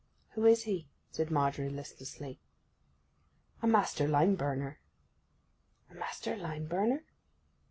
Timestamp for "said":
1.11-1.29